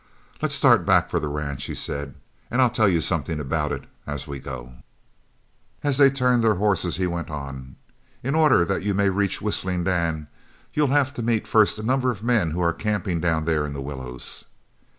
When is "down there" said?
13.21-13.63